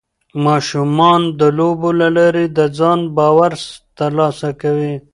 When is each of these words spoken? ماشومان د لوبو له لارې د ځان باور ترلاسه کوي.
ماشومان 0.45 1.21
د 1.39 1.41
لوبو 1.57 1.89
له 1.99 2.07
لارې 2.17 2.45
د 2.57 2.59
ځان 2.77 2.99
باور 3.17 3.51
ترلاسه 3.97 4.49
کوي. 4.61 4.93